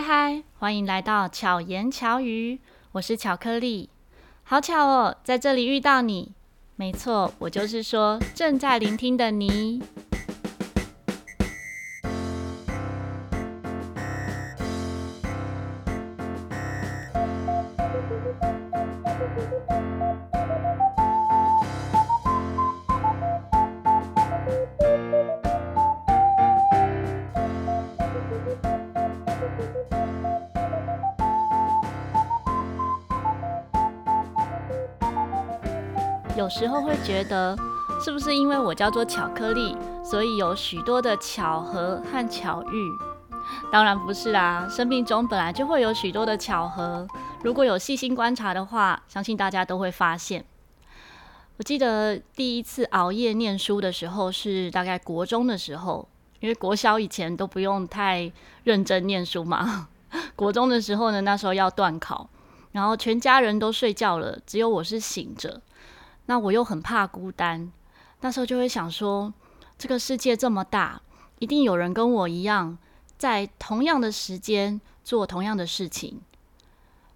[0.00, 2.58] 嗨嗨，欢迎来到巧言巧语，
[2.92, 3.90] 我是巧克力。
[4.44, 6.32] 好巧哦，在这里遇到你。
[6.76, 9.82] 没错，我就是说正在聆听的你。
[36.50, 37.56] 时候会觉得，
[38.04, 42.90] 是不是因为我叫做巧克力，所以有许多的巧合和巧遇？
[43.72, 47.06] 当然不是啦，生命中本来就会有许多的巧合。
[47.42, 50.44] 如果有细心观察的话，相信大家都会发现。
[51.56, 56.08] 我记得第一次熬夜念书的时候是大概国中的时候，
[56.40, 58.30] 因为国小以前都不用太
[58.64, 59.88] 认真念书嘛。
[60.36, 62.28] 国中的时候呢，那时候要段考，
[62.72, 65.60] 然后全家人都睡觉了，只有我是醒着。
[66.26, 67.72] 那我又很怕孤单，
[68.20, 69.32] 那时候就会想说，
[69.78, 71.02] 这个世界这么大，
[71.38, 72.78] 一定有人跟我一样，
[73.18, 76.20] 在同样的时间做同样的事情。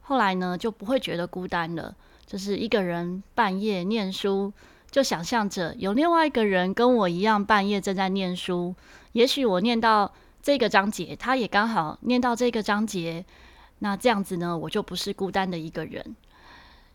[0.02, 1.94] 后来呢，就不会觉得孤单了，
[2.26, 4.52] 就是一个人半夜念书，
[4.90, 8.74] 就想象着有另外一个人跟我一样半夜正在念书。
[9.12, 13.24] 也许我念到这个章节，他也刚好念到这个章节，
[13.78, 16.16] 那这样子呢，我就不是孤单的一个人。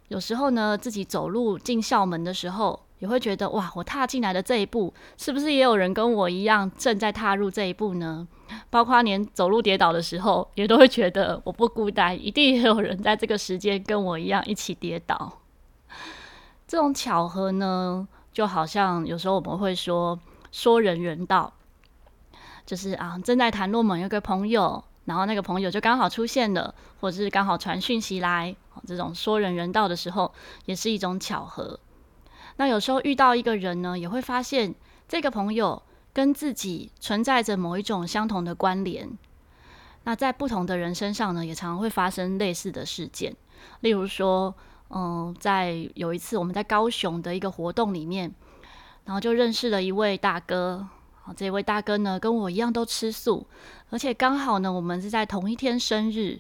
[0.10, 8.28] 有时候呢，自己走路进校门的时候，也会觉得哇，我踏进来的这一步，是不是也有人跟我一样正在踏入这一步呢？
[8.72, 15.32] 包括连走路跌倒的时候，也都会觉得我不孤单，一定也有人在这个时间跟我一样一起跌倒。
[16.68, 20.20] 这种巧合呢，就好像有时候我们会说
[20.52, 21.54] 说人人道，
[22.66, 24.84] 就是啊，正在谈论某一个朋友。
[25.10, 30.32] 然后那个朋友就刚好出现了，或者是刚好传讯息来，这种说人人道的时候，
[30.66, 31.80] 也是一种巧合。
[32.58, 34.75] 那有时候遇到一个人呢，也会发现
[35.08, 35.81] 这个朋友
[36.14, 39.09] 跟自己存在着某一种相同的关联。
[40.03, 43.36] 那在不同的人身上呢，也常常会发生类似的事件。
[43.80, 44.53] 例如说，
[44.92, 48.31] 嗯，在有一次我们在高雄的一个活动里面，
[49.06, 50.88] 然后就认识了一位大哥。
[51.35, 53.47] 这位大哥呢，跟我一样都吃素，
[53.90, 56.40] 而且刚好呢，我们是在同一天生日。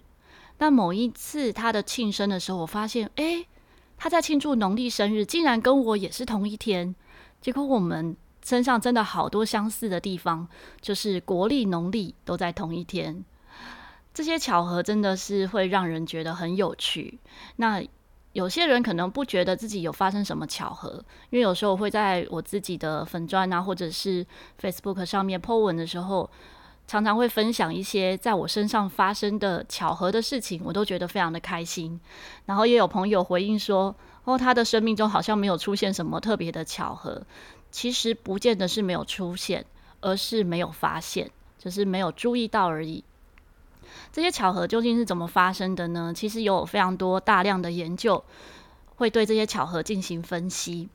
[0.57, 3.45] 那某一次他的庆生的时候，我发现，诶，
[3.97, 6.95] 他在庆祝农历生日，竟然跟我也是同一天。
[7.41, 10.47] 结果我们身上真的好多相似的地方，
[10.81, 13.23] 就是国历、农历都在同一天。
[14.13, 17.19] 这些巧合真的是会让人觉得很有趣。
[17.55, 17.83] 那。
[18.33, 24.25] 有些人可能不觉得自己有发生什么巧合，因为有时候我会在我自己的粉钻啊，或者是
[24.61, 26.29] Facebook 上面 po 文的时候，
[26.85, 31.99] 常常会分享一些在我身上发生的巧合的事情，我都觉得非常的开心。
[32.45, 33.95] 然后也有朋友回应说，
[34.25, 37.23] 哦，他的生命中好像没有出现什么特别的巧合。
[37.71, 39.65] 其实不见得是没有出现，
[40.01, 43.03] 而是没有发现，就是没有注意到而已。
[44.11, 46.13] 这些巧合究竟是怎么发生的呢？
[46.15, 48.23] 其实有非常多大量的研究
[48.95, 50.89] 会对这些巧合进行分析。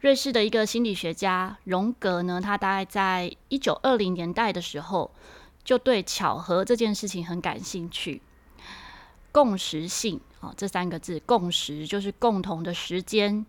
[0.00, 5.10] 瑞士的一个心理学家荣格呢，他大概在一九二零年代的时候，
[5.62, 8.22] 就对巧合这件事情很感兴趣。
[9.30, 13.44] 共识性啊，这三个字，共识就是共同的时间，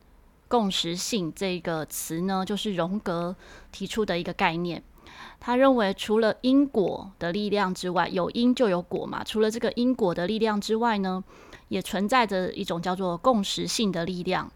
[0.47, 3.35] 共识性这个词呢，就是荣格
[3.71, 4.83] 提出的一个概念。
[5.44, 9.24] 他认为，除了因果的力量之外，有因就有果嘛。
[9.24, 11.24] 除了这个因果的力量之外呢，
[11.69, 14.52] 也存在着一种叫做共识性的力量，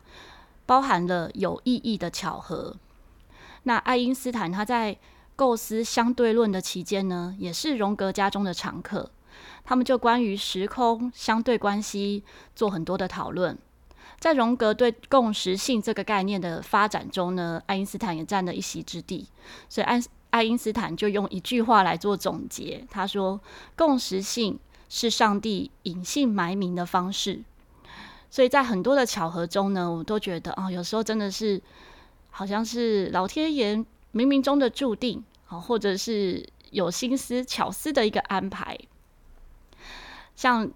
[0.68, 2.76] 包含了有意义的巧合。
[3.64, 4.96] 那爱因斯坦他在
[5.36, 9.10] 构思相对论的期间呢，也是荣格家中的常客。
[9.64, 12.24] 他们就关于时空相对关系
[12.56, 13.58] 做很多的讨论。
[14.20, 19.28] 在荣格对共识性这个概念的发展中呢，爱因斯坦也占了一席之地。
[19.68, 20.00] 所以爱
[20.36, 23.40] 爱因斯坦就用一句话来做总结，他说
[23.78, 24.60] ：“共识性
[24.90, 27.42] 是上帝隐姓埋名的方式。”
[28.30, 31.62] 所以在很多的巧合中呢，我都觉得啊、有时候真的是
[32.32, 33.78] 好像是老天爷
[34.12, 38.78] 冥冥中的注定啊，或者是有心思巧思的一个安排。
[40.36, 40.70] 像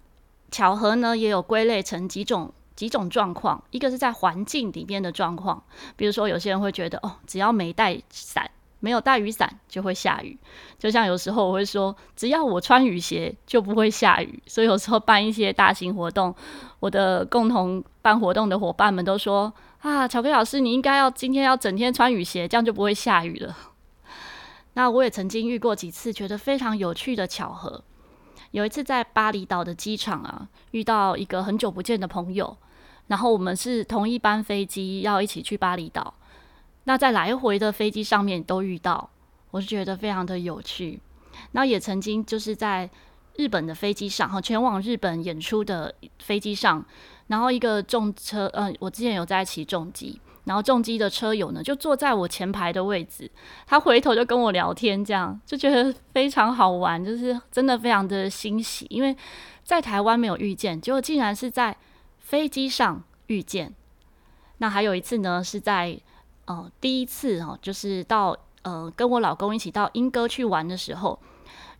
[0.50, 5.62] 巧合呢，也有归类成几种几种状况，一个是在环境里面的状况，
[5.98, 8.50] 比如说有些人会觉得哦，只要没带伞。
[8.80, 10.38] 没有带雨伞就会下雨，
[10.78, 14.42] 就像有时候我会说，只要我穿雨鞋就不会下雨。
[14.46, 16.34] 所以有时候办一些大型活动，
[16.80, 23.58] 我的共同办活动的伙伴们都说：“啊，巧克力老师，你应该要今天要整天穿雨鞋，这样就不会下雨了。”
[24.74, 27.84] 那我也曾经遇过几次觉得非常有趣的巧合，
[28.52, 32.56] 有一次在巴厘岛的机场啊，遇到一个很久不见的朋友，
[33.08, 36.14] 然后我们是同一班飞机要一起去巴厘岛，
[36.86, 39.10] 那在来回的飞机上面都遇到，
[39.52, 41.00] 我是觉得非常的有趣。
[41.52, 42.90] 那也曾经就是在
[43.36, 46.84] 日本的飞机上，哈，前往日本演出的飞机上，
[47.28, 50.20] 然后一个重车，嗯、我之前有在骑重机。
[50.46, 53.30] 然后重机的车友呢，就坐在我前排的位置，
[53.68, 59.16] 他回头就跟我聊天，这样就觉得非常好玩，就是真的非常的欣喜，因为
[59.64, 61.78] 在台湾没有遇见，结果竟然是在
[62.18, 63.72] 飞机上遇见。
[64.58, 66.00] 那还有一次呢，是在
[66.50, 71.19] 呃第一次哦，就是到呃跟我老公一起到莺歌去玩的时候，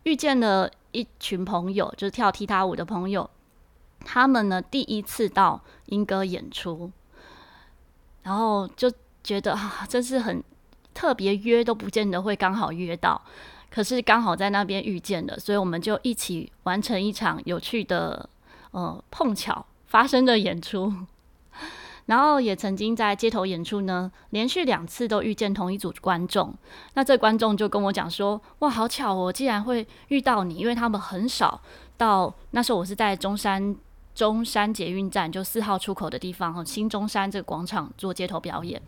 [0.04, 3.28] 遇见了一群朋友，就是跳踢踏舞的朋友，
[4.04, 6.92] 他们呢第一次到莺歌演出。
[8.22, 8.88] 然后就
[9.24, 10.44] 觉得啊，真是很
[10.94, 13.20] 特别，约都不见得会刚好约到，
[13.70, 18.28] 可是刚好在那边遇见了，所以我们就一起完成一场有趣的
[18.70, 20.92] 呃碰巧发生的演出。
[22.10, 26.52] 然后也曾经在街头演出呢，连续两次都遇见同一组观众。
[26.94, 31.62] 那这观众就跟我讲说：“哇，好巧哦，竟然会遇到你，因为他们很少
[31.96, 32.34] 到。
[32.50, 33.74] 那时候我是在中山。”
[34.12, 38.82] 中山捷运站就四号出口的地方，新中山这个广场做街头表演。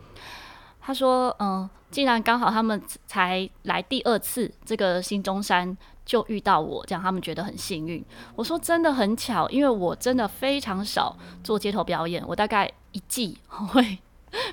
[0.81, 5.75] 他说：“嗯、竟，然刚好他们才来第二次，这个新中山
[6.05, 8.03] 就遇到我，这样他们觉得很幸运。”
[8.35, 13.99] 我说：“真的很巧，因为我真的非常少做街头表演，我大概一季 会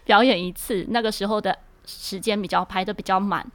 [0.05, 1.57] 表演一次，那个时候的
[1.87, 3.47] 时间比较排得比较满。”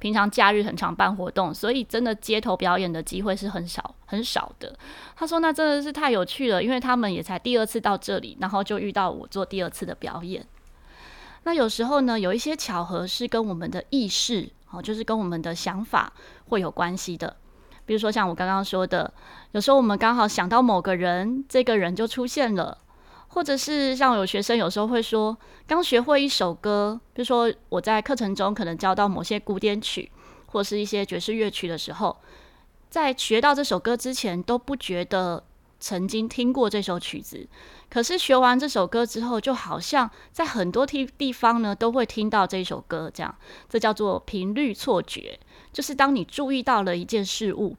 [0.00, 4.74] 平常假日很常办活动，所以真的街头表演的机会是很少很少的。
[5.14, 10.42] 他说：“那真的是太有趣了，因为他们也才第二次到这里，然后就遇到我做第二次的表演。
[11.42, 16.10] 那有时候呢，有一些巧合是跟我们的意识，哦，就是跟我们的想法
[16.48, 17.36] 会有关系的。
[17.84, 19.12] 比如说像我刚刚说的，
[19.52, 22.78] 有时候我们刚好想到某个人，这个人就出现了。”
[23.32, 25.36] 或者是像有学生有时候会说，
[25.66, 30.10] 刚学会一首歌，比如说我在课程中可能教到某些古典曲，
[30.46, 32.16] 或是一些爵士乐曲的时候，
[32.88, 35.44] 在学到这首歌之前都不觉得
[35.78, 37.46] 曾经听过这首曲子，
[37.88, 43.32] 可是学完这首歌之后，就好像在很多地地方呢都会听到这首歌，这样，
[43.68, 45.38] 这叫做频率错觉，
[45.72, 47.76] 就是当你注意到了一件事物，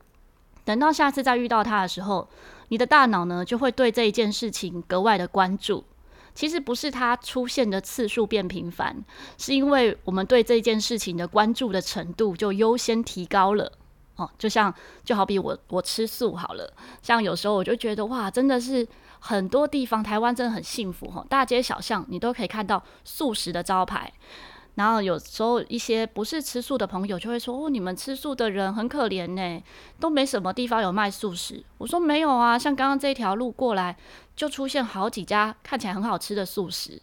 [0.63, 2.29] 等到下次再遇到它的时候。
[2.71, 5.83] 你的大脑呢，就会对这一件事情格外的关注。
[6.33, 9.03] 其实不是它出现的次数变频繁，
[9.37, 13.69] 是因为我们对这件事情的关注的程度就优先提高了。
[14.15, 14.73] 哦，就像
[15.03, 18.87] 就好比我我吃素好了，像有时候我就觉得哇，真的是
[19.19, 24.09] 很多地方台湾真的很幸福哈，大街小巷你都可以看到素食的招牌。
[24.75, 29.63] 然后有时候一些不是吃素的朋友就会说：“哦，你们吃素的人很可怜呢，
[29.99, 33.95] 都没什么地方有卖素食。”我说：“没有啊，像刚刚这条路过来
[34.33, 37.01] 就出现好几家看起来很好吃的素食。”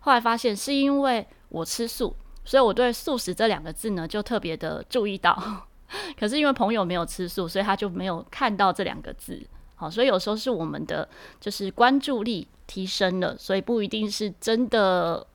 [0.00, 2.14] 后来发现是因为我吃素，
[2.44, 5.66] 所以我对“素食”这两个字呢就特别的注意到。
[6.20, 9.40] 可是因为朋友没有吃素，所以他就没有看到这两个字。
[9.74, 11.08] 好，所以有时候是我们的
[11.40, 15.26] 就是关注力提升了，所以不一定是真的。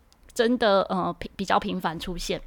[0.42, 2.42] 真的呃比较频繁出现，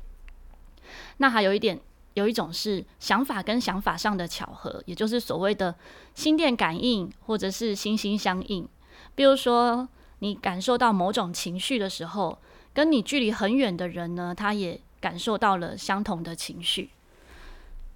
[1.19, 1.79] 那还有一点，
[2.15, 5.73] 有一种是想法跟想法上的巧合，也就是所谓的
[6.13, 8.69] 心电感应或者是心心相印。
[9.15, 12.37] 比如说，你感受到某种情绪的时候，
[12.73, 16.91] 跟你距离很远的人呢，他也感受到了相同的情绪。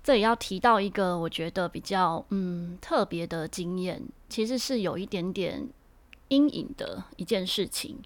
[0.05, 5.69] 这也要提到一个我觉得比较嗯特别的经验，其实是有一点点
[6.29, 7.99] 阴影的一件事情。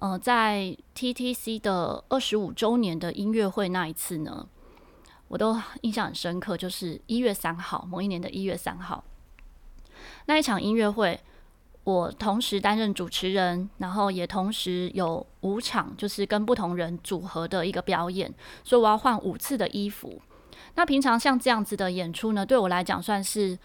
[0.00, 4.48] 呃，在 TTC 的二十五周年的音乐会那一次呢，
[5.28, 9.04] 我都印象很深刻，就是一月三号，某一年的一月三号
[10.24, 11.20] 那一场音乐会，
[11.84, 18.32] 我同时担任主持人，然后也同时有五场，就是跟不同人组合的一个表演，
[18.64, 20.22] 所以我要换五次的衣服。
[20.76, 23.58] 那平常像这样子的演出呢，对我来讲算是。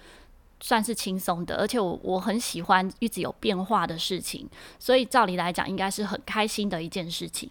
[0.62, 7.50] 算是轻松的，而且我我很喜欢一直有变化的事情，所以照理来讲应该是很开心的一件事情。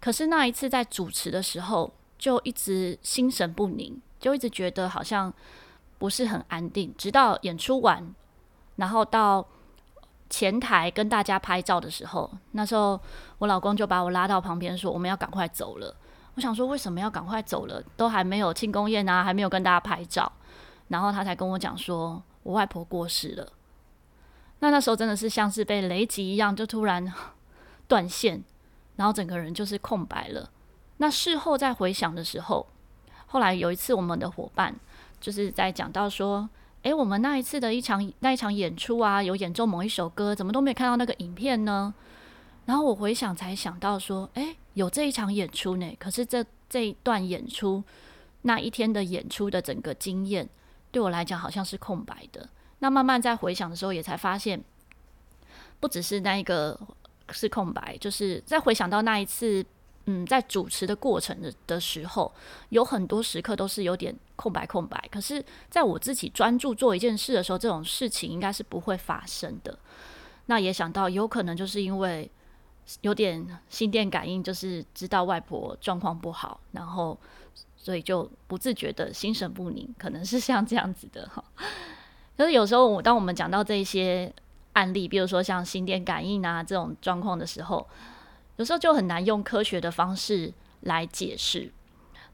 [0.00, 5.32] 可是那一次在主持的时候，就一直心神不宁，就一直觉得好像
[5.98, 6.92] 不是很安定。
[6.96, 8.14] 直到演出完，
[8.76, 9.46] 然后到
[10.30, 12.98] 前台跟大家拍照的时候，那时候
[13.36, 15.94] 我老公就把我拉到旁边说：“我们要赶快走了。”
[16.34, 17.82] 我想说：“为什么要赶快走了？
[17.98, 20.32] 都还没有庆功宴啊，还没有跟大家拍照。”
[20.88, 22.20] 然后他才跟我讲说。
[22.42, 23.52] 我外婆过世了，
[24.60, 27.12] 那那时候真的是像是被雷击一样，就突然
[27.86, 28.42] 断线，
[28.96, 30.50] 然后整个人就是空白了。
[30.98, 32.66] 那事后再回想的时候，
[33.26, 34.74] 后来有一次我们的伙伴
[35.20, 36.48] 就是在讲到说，
[36.82, 41.92] 诶，我们那一次的一场那一场演出啊，有演奏某一首歌，怎么都没看到那个影片呢？
[42.66, 45.96] 然后我回想才想到说，诶，有这一场演出呢。
[45.98, 47.82] 可是这这一段演出
[48.42, 50.48] 那一天的演出的整个经验，
[50.90, 52.48] 对我来讲好像是空白的。
[52.80, 54.62] 那慢慢在回想的时候，也才发现，
[55.78, 56.78] 不只是那一个
[57.30, 59.64] 是空白，就是在回想到那一次，
[60.06, 62.32] 嗯，在主持的过程的的时候，
[62.70, 65.08] 有很多时刻都是有点空白空白。
[65.10, 69.78] 可是，在我自己专注做一件事的时候，这种事情应该是不会发生的。
[70.46, 72.30] 那也想到，有可能就是因为。
[73.02, 77.16] 有点心电感应，就是知道外婆状况不好，然后
[77.82, 81.42] 所以就不自觉的心神不宁，可能是像这样子的哈。
[82.36, 84.32] 可是有时候，我当我们讲到这些
[84.74, 87.88] 案例，比如说像心电感应啊这种状况的时候，
[88.56, 91.72] 有时候就很难用科学的方式来解释。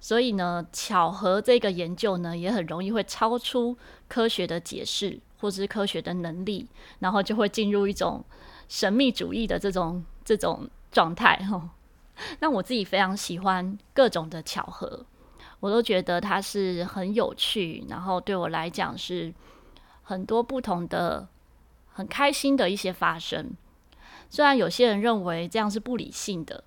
[0.00, 3.76] 所以呢，巧合这个研究呢，也很容易会超出
[4.08, 8.24] 科学的解释或是科学的能力，然后就会进入一种
[8.68, 10.04] 神秘主义的这种。
[10.26, 11.70] 这种状态哈，
[12.42, 15.06] 那我自己非常喜欢各种的巧合，
[15.60, 19.32] 我都觉得它是很有趣，然后对我来讲是
[20.02, 21.26] 很多不同的、
[21.92, 23.50] 很开心的一些发生。
[24.28, 26.64] 虽然有些人认为这样是不理性的，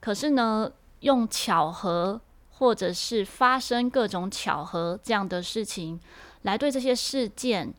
[0.00, 0.70] 可是呢，
[1.00, 2.20] 用巧合
[2.50, 6.00] 或者是发生各种巧合这样的事情，
[6.42, 7.74] 来对这些事件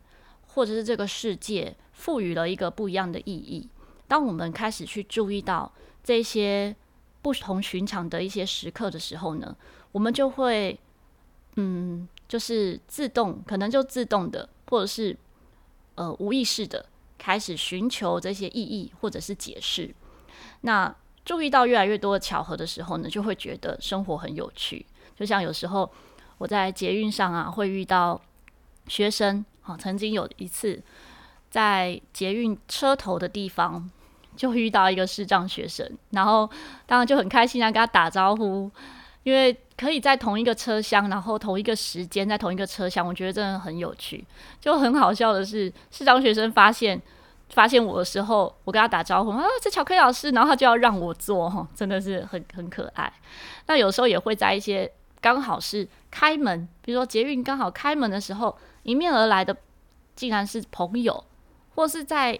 [0.46, 3.68] 或者是这个世界赋予了一个不一样的意义。
[4.06, 5.72] 当我们开始去注意到
[6.04, 6.74] 这些
[7.20, 9.56] 不同寻常的一些时刻的时候呢，
[9.92, 10.78] 我们就会，
[11.56, 15.16] 嗯，就是自动，可能就自动的，或者是
[15.96, 16.86] 呃无意识的
[17.18, 19.92] 开始寻求这些意义或者是解释。
[20.60, 20.94] 那
[21.24, 24.86] 注意到越来越多的巧合的时候呢，就会觉得生活很有趣。
[25.16, 25.90] 就像有时候
[26.38, 28.20] 我在捷运上啊，会遇到
[28.86, 30.80] 学生，啊，曾经有一次
[31.50, 33.90] 在捷运车头的地方。
[34.38, 36.48] 就遇到一个视障学生，然后
[36.86, 38.70] 当然就很开心啊，跟他打招呼，
[39.24, 44.24] 因为可以在同一个车厢，然后同一个时间在同一个车厢，我觉得真的很有趣。
[44.60, 47.02] 就很好笑的是，视障学生发现
[47.50, 53.12] 发现我的时候，我跟他打招呼啊，这巧克力老师，然后他就要让我坐，真的是很很可爱。
[53.66, 54.88] 那有时候也会在一些
[55.20, 59.56] 刚好是开门，比如说捷运刚好开门的时候，迎面而来的
[60.14, 61.24] 竟然是朋友，
[61.74, 62.38] 或是在。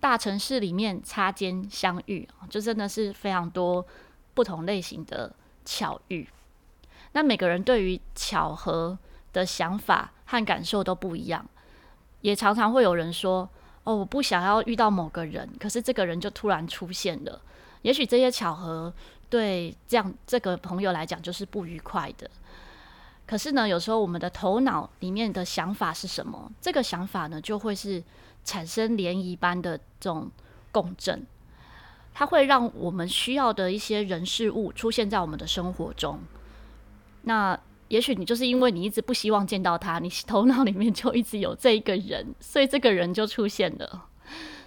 [0.00, 3.86] 大城市里面擦肩相遇，就真的是非常多
[4.34, 5.32] 不同类型的
[5.64, 6.26] 巧遇。
[7.12, 8.98] 那每个人对于巧合
[9.32, 11.46] 的想法和感受都不一样，
[12.22, 13.48] 也常常会有人说
[13.84, 17.40] ：“哦，我不想要遇到某个人，可是这个人就突然出现了。”
[17.82, 18.92] 也许这些巧合
[19.28, 22.30] 对这样这个朋友来讲就是不愉快的。
[23.30, 26.50] 可是呢，有时候我们的头脑里面的想法是什么？
[26.60, 28.02] 这个想法呢，就会是。
[28.42, 30.30] 产生涟漪般的这种
[30.72, 31.26] 共振，
[32.14, 36.18] 它会让我们需要的一些人事物出现在我们的生活中。
[37.24, 37.56] 那
[37.88, 44.06] 也许你就是因为你一直不希望见到他，你头脑里面就一直有这一个人，所以这个人就出现了。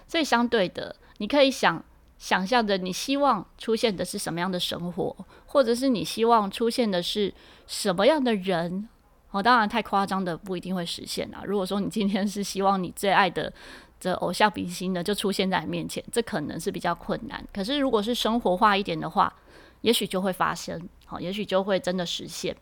[0.06, 1.84] 所以相对的，你可以想
[2.18, 5.16] 想象着你希望出现的是什么样的生活，
[5.46, 7.32] 或者是你希望出现的是
[7.66, 8.88] 什么样的人。
[9.30, 11.42] 哦，当然太夸张的不一定会实现啊。
[11.44, 13.52] 如果说你今天是希望你最爱的
[13.98, 17.44] 这偶像明星呢，就出现在你面前，这可能是比较困难。
[17.52, 19.34] 可是如果是生活化一点的话，
[19.80, 22.56] 也许就会发生，好，也许就会真的实现。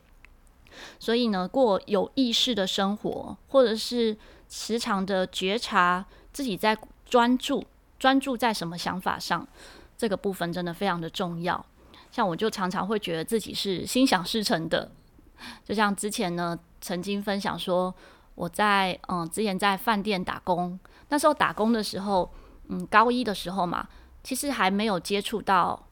[0.99, 4.17] 所以呢，过有意识的生活，或者是
[4.49, 7.63] 时常的觉察自己在专注，
[8.03, 9.47] 专注在什么想法上，
[9.97, 11.65] 这个部分真的非常的重要。
[12.11, 14.91] 像我就常常会觉得自己是心想事成的。
[15.63, 17.95] 就像之前呢，曾经分享说，
[18.35, 22.29] 我在嗯之前在饭店打工，那时候打工的时候，
[22.67, 23.87] 嗯高一的时候嘛，
[24.21, 25.87] 其实还没有接触到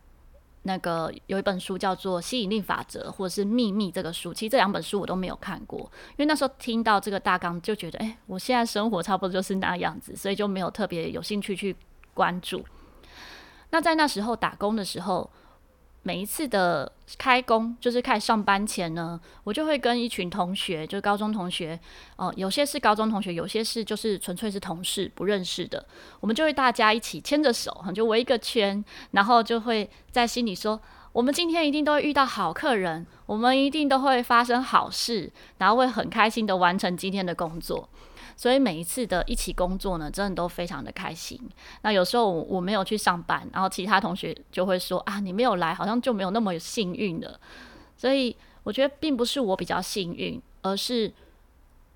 [0.63, 11.73] 那个有一本书叫做《吸引力法则》或者是《秘密》这个书，其实这两本书我都没有看过，因为那时候听到这个大纲就觉得，哎，我现在生活差不多就是那样子，所以就没有特别有兴趣去
[12.13, 12.65] 关注。
[13.69, 15.29] 那在那时候打工的时候。
[16.03, 21.79] 每一次的开工，就是开始上班前呢，我就会跟一群同学，就是高中同学，
[22.15, 25.85] 哦、有些是高中同学，有些是就是纯粹是同事，不认识的，
[26.19, 37.87] 我们就会大家一起牵着手，就围一个圈，然后就会在心里说，我们今天一定都会遇到好客人，我们一定都会发生好事，然后会很开心的完成今天的工作。
[38.35, 41.39] 所以每一次的一起工作呢，真的都非常的开心。
[41.81, 47.39] 那有时候我没有去上班，然后其他同学就会说啊，你没有来，好像就没有那么幸运了。
[47.95, 51.11] 所以我觉得并不是我比较幸运，而是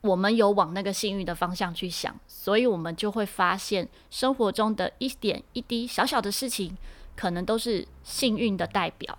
[0.01, 6.77] 我们有往那个幸运的方向去想，所以我们就会发现生活中的一点一滴小小的事情，
[7.15, 9.17] 可能都是幸运的代表。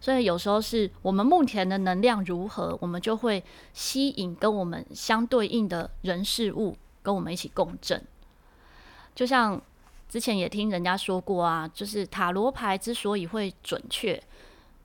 [0.00, 8.02] 所以有时候是我们目前的能量如何，我们就会吸引跟我们相对应的人事物跟我们一起共振。
[9.14, 9.60] 就像
[10.08, 14.22] 之前也听人家说过啊，就是塔罗牌之所以会准确，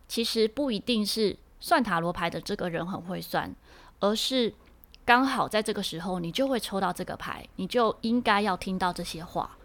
[0.08, 3.53] 其实不一定是算塔罗牌的这个人很会算，
[4.00, 4.53] 而是。
[5.05, 9.58] 刚好在这个时候，你就会抽到这个牌，你就应该要听到这些话。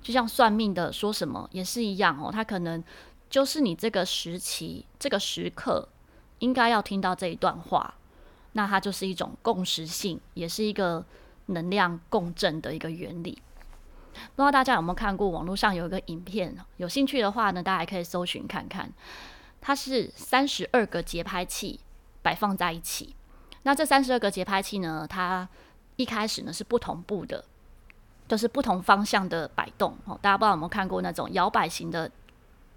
[0.00, 2.82] 就像算命的说什么也是一样哦，他可能
[3.28, 5.88] 就是你这个时期、这个时刻
[6.38, 7.94] 应该要听到这一段话。
[8.52, 11.04] 那它就是一种共识性，也是一个
[11.46, 13.42] 能量共振的一个原理。
[14.12, 16.56] 不知道大家有没有看过网络上有一个影片？
[16.78, 18.90] 有兴趣的话呢，大家可以搜寻看看。
[19.60, 21.80] 它是三十二个节拍器
[22.22, 23.14] 摆放在一起。
[23.64, 25.46] 那这三十二个节拍器呢，它
[25.96, 27.44] 一开始呢是不同步的，
[28.26, 29.94] 就是不同方向的摆动。
[30.06, 32.10] 哦，大家不知道有没有看过那种摇摆型的，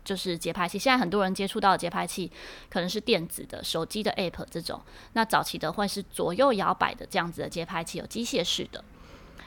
[0.04, 0.80] 就是节拍器。
[0.80, 2.32] 现在很多人接触到的节拍器
[2.70, 4.82] 可能是电子的、手机的 App 这种。
[5.14, 8.84] 那早期的会是左右摇摆的这样子的节拍器，有机械式的。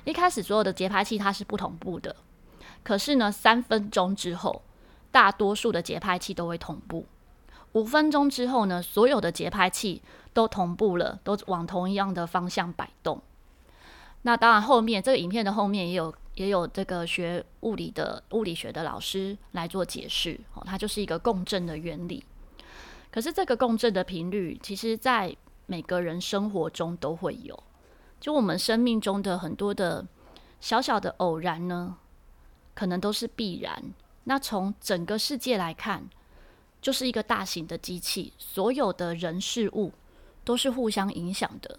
[0.04, 2.16] 一开始所有的节拍器它是不同步的，
[2.82, 4.62] 可是呢，三分钟之后，
[5.10, 7.06] 大多数的节拍器都会同步。
[7.72, 10.02] 五分钟之后呢，所有的节拍器。
[10.34, 13.20] 都同步了，都往同一样的方向摆动。
[14.22, 20.38] 那当然，后面这个影片的后面也有也有这个学物理的物理学的老师来做解释。
[20.54, 22.24] 哦，它就是一个共振的原理。
[23.10, 25.36] 可是这个共振的频率，其实在
[25.66, 27.62] 每个人生活中都会有。
[28.20, 30.06] 就我们生命中的很多的
[30.60, 31.98] 小小的偶然呢，
[32.74, 33.92] 可能都是必然。
[34.24, 36.08] 那从整个世界来看，
[36.80, 39.92] 就是一个大型的机器，所有的人事物。
[40.44, 41.78] 都是互相影响的，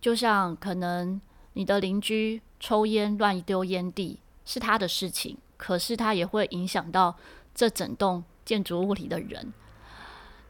[0.00, 1.20] 就像可能
[1.52, 7.16] 你的邻居抽烟乱丢烟蒂是他的事情，可是他也会影响到
[7.52, 9.52] 这整栋建筑物里的人。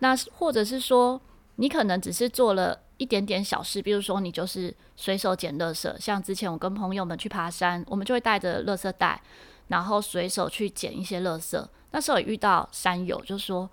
[0.00, 1.18] 那或者是说，
[1.56, 9.22] 你可能只是做了一点点小事，比如说你就是随手捡垃圾，像之前我跟朋友们去爬山，我们就会带着垃圾袋，
[9.68, 11.66] 然后随手去捡一些垃圾。
[11.92, 13.68] 那时候也遇到山友，就说。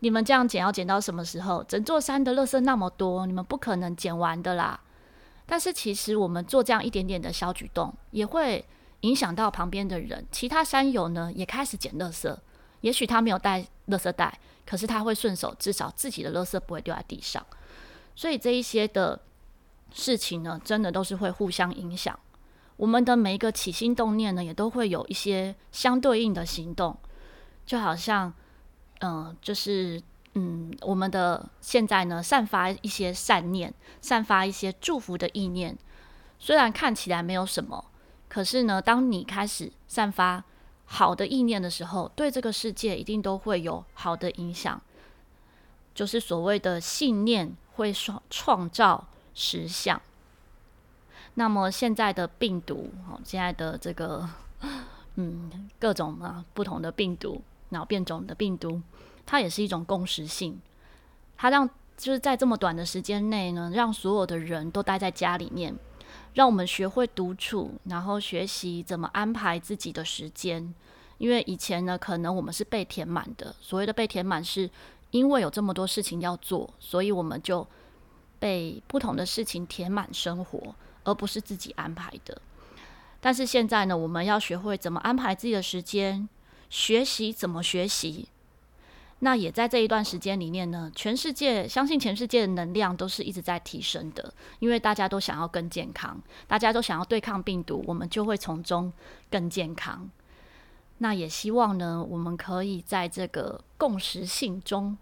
[0.00, 1.64] 你们这样捡要捡到什么时候？
[1.64, 4.78] 整座山的垃圾那么多，你们不可能捡完的啦。
[5.46, 8.64] 但是其实我们做这样一点点的小举动，也会
[9.00, 10.26] 影响到旁边的人。
[10.30, 12.36] 其他山友呢，也开始捡垃圾。
[12.80, 17.44] 也许他没有带垃圾袋，可是他会顺手，至少自己的垃圾不会掉在地上。
[18.14, 19.20] 所以这一些的
[19.92, 22.18] 事情呢，真的都是会互相影响。
[22.76, 26.96] 我们的每一个起心动念呢，也都会有一些相对应的行动，
[27.66, 28.32] 就好像。
[29.00, 30.00] 嗯，就是
[30.34, 35.76] 嗯，我们的现在呢，散发一些善念，散发一些祝福的意念。
[36.38, 37.84] 虽然看起来没有什么，
[38.28, 40.44] 可是呢，当你开始散发
[40.84, 44.80] 好的意念的时候，对这个世界一定都会有好的影响。
[45.94, 50.00] 就是所谓的信念会创创造实相。
[51.34, 54.28] 那么现在的病毒，哦，现在的这个
[55.14, 57.40] 嗯，各种啊不同的病毒。
[57.70, 58.80] 脑变种的病毒，
[59.26, 60.60] 它也是一种共识性。
[61.36, 65.74] 它让就是在这么短的时间内呢，让所有的人都待在家里面，
[66.34, 70.74] 让我们学会独处，然后学习怎么安排自己的时间。
[71.18, 73.54] 因为以前呢，可能我们是被填满的。
[73.60, 74.68] 所谓的被填满，是
[75.10, 77.66] 因为有这么多事情要做，所以我们就
[78.40, 82.40] 被不同的事情填满生活，而不是自己安排的。
[83.20, 86.28] 但是现在呢，我们要学会怎么安排自己的时间。
[86.68, 88.28] 学习怎么学习？
[89.24, 98.92] 那也在这一段时间里面呢，全世界相信全世界的能量都是一直在提升的，因为大家都想要更健康，大家都想要对抗病毒，我们就会从中
[99.30, 100.10] 更健康。
[100.98, 104.98] 那也希望呢，我们可以在这个共识性中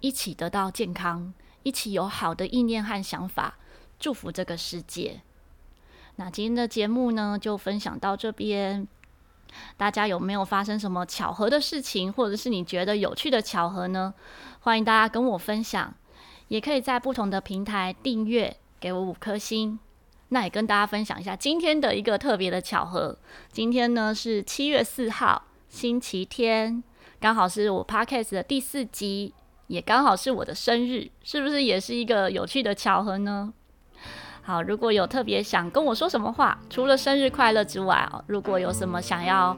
[0.00, 3.58] 一起得到健康，一起有好的意念和想法，
[3.98, 5.20] 祝福这个世界。
[6.14, 8.88] 那今天的节目呢，就分享到这边。
[9.76, 14.14] 大家有没有发生什么巧合的事情，或者是你觉得有趣的巧合呢？
[14.60, 15.94] 欢迎大家跟我分享，
[16.48, 19.78] 也可以在不同的平台订阅，给我五颗星。
[20.30, 23.16] 那也跟大家分享一下今天的一个特别的巧合。
[23.52, 26.82] 今天呢是七月四号，星期天，
[27.20, 29.32] 刚好是我 Podcast 的第四集，
[29.68, 33.54] 也刚好是我的生日，是不是也是一个有趣的巧合呢？
[34.46, 39.56] 好，如果有特别想跟我说什么话，除了生日快乐之外哦，如果有什么想要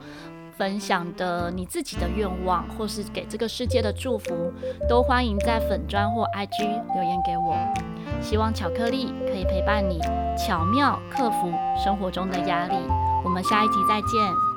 [0.56, 4.50] 分享的你自己的愿望，或是给这个世界的祝福，
[4.88, 6.62] 都欢迎在粉砖或 IG
[6.94, 7.54] 留言给我。
[8.22, 10.00] 希望巧克力可以陪伴你，
[10.38, 11.52] 巧妙克服
[11.84, 12.74] 生活中的压力。
[13.22, 14.47] 我们下一集再见。